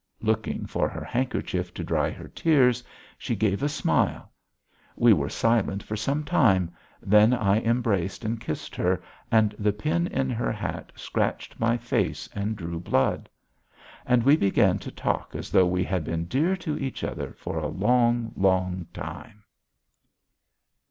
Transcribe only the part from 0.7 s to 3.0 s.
her handkerchief to dry her tears,